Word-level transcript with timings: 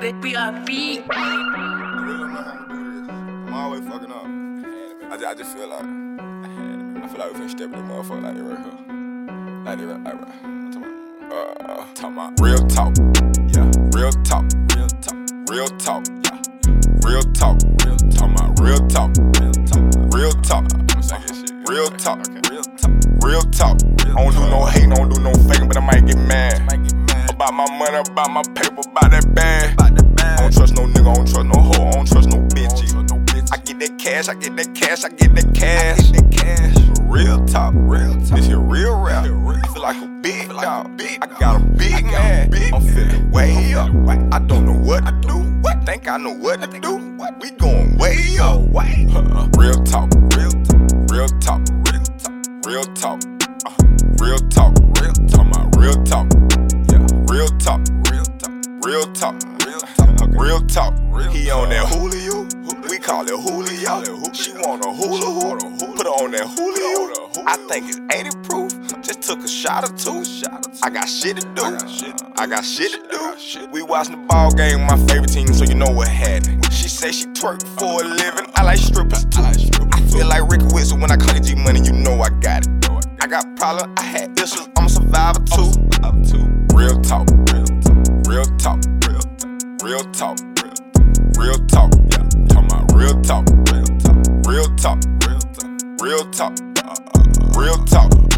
I'm 0.00 0.10
always 3.54 3.86
fucking 3.86 4.10
up. 4.10 4.26
I 5.12 5.16
just, 5.16 5.24
I 5.24 5.34
just 5.36 5.56
feel 5.56 5.68
like 5.68 5.84
I 5.84 7.06
feel 7.08 7.18
like 7.20 7.32
we 7.32 7.38
finna 7.38 7.50
step 7.50 7.66
in 7.66 7.70
the 7.70 7.78
motherfucker 7.78 8.22
like 8.24 8.34
they 8.34 8.40
right 8.42 8.58
here. 8.58 8.74
Like 9.64 9.78
they 9.78 9.84
right, 9.84 10.04
right. 10.04 10.34
I'm 10.42 10.72
talking 10.72 10.90
about, 11.26 11.70
uh, 11.70 11.86
talking 11.94 12.12
about 12.12 12.40
real 12.40 12.58
talk. 12.66 12.96
Yeah, 13.54 13.70
real 13.94 14.10
talk. 14.24 14.44
Real 14.74 14.88
talk. 14.98 15.14
Real 15.48 15.68
talk. 15.78 16.04
Yeah. 16.24 16.42
Real 17.06 17.22
talk. 17.30 17.62
Real 17.78 17.94
talk. 18.02 18.18
Talking 18.18 18.34
about 18.34 18.58
real 18.58 18.82
talk. 18.88 19.14
Real 19.38 19.54
talk. 19.62 19.86
Real 20.10 20.34
talk. 20.42 20.66
Real 21.70 21.88
talk. 21.94 22.18
Real 22.50 22.62
talk. 22.64 22.98
Real 23.22 23.42
talk. 23.42 23.78
I 23.78 24.22
don't 24.22 24.34
do 24.34 24.40
no 24.50 24.64
hating, 24.64 24.90
don't 24.90 25.08
do 25.08 25.20
no 25.22 25.32
faking, 25.48 25.68
but 25.68 25.76
I 25.76 25.80
might 25.86 26.04
get 26.04 26.18
mad. 26.18 26.62
About 27.30 27.54
my 27.54 27.66
money, 27.78 27.96
about 27.96 28.30
my 28.30 28.42
paper, 28.54 28.82
about 28.88 29.10
that 29.10 29.34
bag. 29.34 29.83
I 30.54 30.56
trust 30.56 30.76
no 30.76 30.82
nigga, 30.82 31.10
I 31.10 31.14
don't 31.14 31.26
trust 31.26 31.46
no 31.46 31.60
hoe, 31.60 31.88
I 31.88 31.90
don't 31.90 32.06
trust 32.06 32.28
no 32.28 32.36
bitch. 32.36 33.52
I 33.52 33.56
get 33.58 33.80
that 33.80 33.98
cash, 33.98 34.28
I 34.28 34.34
get 34.34 34.54
that 34.56 34.72
cash, 34.74 35.04
I 35.04 35.08
get 35.08 35.34
that 35.34 35.52
cash. 35.52 35.98
Real 37.02 37.44
talk, 37.44 37.74
real 37.76 38.14
talk. 38.20 38.38
This 38.38 38.46
here 38.46 38.60
real 38.60 38.96
rap. 39.00 39.24
I 39.24 39.72
feel 39.72 39.82
like 39.82 40.00
a 40.00 40.06
big 40.22 40.48
dog. 40.50 41.00
I 41.02 41.26
got 41.40 41.60
a 41.60 41.64
big 41.64 42.04
man. 42.04 42.54
I'm 42.72 42.80
feeling 42.82 43.30
way 43.32 43.74
up. 43.74 43.90
I 44.32 44.38
don't 44.38 44.64
know 44.64 44.78
what 44.78 45.04
to 45.06 45.12
do. 45.26 45.38
What? 45.60 45.84
Think 45.84 46.06
I 46.06 46.18
know 46.18 46.34
what 46.34 46.60
to 46.62 46.80
do. 46.80 46.98
We 47.40 47.50
going 47.50 47.96
way 47.96 48.16
up. 48.40 48.60
Uh, 48.76 49.48
Real 49.58 49.82
talk, 49.84 50.08
real 50.36 50.50
talk, 50.62 50.80
real 51.10 51.26
talk, 51.40 51.62
real 51.82 52.04
talk, 52.04 52.38
real 52.64 52.84
talk, 52.94 53.20
uh, 53.66 53.74
real 54.20 54.38
talk, 54.50 54.74
real 55.00 55.12
talk, 55.26 55.76
real 55.76 55.98
talk. 56.04 56.26
Yeah, 56.90 57.06
real 57.28 57.48
talk, 57.58 57.80
real 58.84 59.04
talk, 59.14 59.42
real 60.34 60.60
talk, 60.60 60.94
real 61.10 61.24
talk, 61.24 61.24
talk. 61.24 61.32
He 61.32 61.50
on 61.50 61.68
that 61.70 61.88
Julio, 61.88 62.44
we 62.88 62.98
call 62.98 63.24
it 63.24 63.30
Julio. 63.30 64.32
She 64.32 64.52
want 64.52 64.84
a 64.84 64.90
hula 64.92 65.30
hoop, 65.30 65.96
put 65.96 66.06
her 66.06 66.12
on 66.12 66.30
that 66.32 66.46
Julio. 66.46 67.24
I 67.46 67.56
think 67.68 67.88
it's 67.88 68.00
80 68.12 68.30
proof. 68.42 69.02
Just 69.02 69.22
took 69.22 69.38
a 69.40 69.48
shot 69.48 69.88
or 69.88 69.96
two. 69.96 70.24
I 70.82 70.90
got 70.90 71.06
shit 71.06 71.36
to 71.36 71.46
do. 71.54 71.78
I 72.36 72.46
got 72.46 72.64
shit 72.64 72.92
to 72.92 73.00
do. 73.10 73.68
We 73.70 73.82
watching 73.82 74.12
the 74.12 74.26
ball 74.26 74.50
game, 74.52 74.80
my 74.86 74.96
favorite 75.06 75.32
team, 75.32 75.48
so 75.48 75.64
you 75.64 75.74
know 75.74 75.90
what 75.90 76.08
happened. 76.08 76.64
She 76.72 76.88
say 76.88 77.12
she 77.12 77.26
twerk 77.26 77.62
for 77.78 78.02
a 78.02 78.06
living. 78.06 78.46
I 78.54 78.62
like 78.62 78.78
strippers 78.78 79.24
too. 79.26 79.42
I 79.42 80.00
feel 80.10 80.26
like 80.26 80.48
Ricky 80.48 80.66
Wilson 80.72 81.00
when 81.00 81.10
I 81.10 81.16
call 81.16 81.36
it 81.36 81.44
G 81.44 81.54
Money, 81.54 81.80
you 81.80 81.92
know 81.92 82.20
I 82.20 82.30
got 82.40 82.66
it. 82.66 82.74
I 83.20 83.26
got 83.26 83.56
problems, 83.56 83.94
I 83.98 84.02
had 84.02 84.38
issues, 84.38 84.68
I'm 84.76 84.86
a 84.86 84.88
survivor 84.88 85.40
too. 85.40 85.93
Real 89.84 90.00
talk, 90.12 90.38
real 91.36 91.58
talk, 91.66 91.92
yeah. 92.08 92.24
Talking 92.48 92.72
about 92.72 92.92
real 92.94 93.20
talk, 93.20 93.44
real 93.70 93.84
talk, 93.98 94.16
real 94.46 94.76
talk, 94.76 94.98
real 95.20 95.40
talk, 95.52 95.74
real 96.00 96.30
talk, 96.30 96.58
uh, 96.78 96.88
uh, 96.88 97.20
uh, 97.20 97.60
real 97.60 97.76
talk. 97.84 98.33